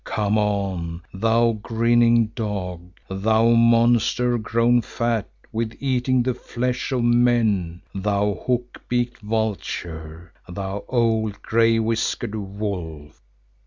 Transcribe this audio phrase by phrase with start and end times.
[0.03, 7.83] Come on, thou grinning dog, thou monster grown fat with eating the flesh of men,
[7.93, 13.21] thou hook beaked vulture, thou old, grey whiskered wolf!"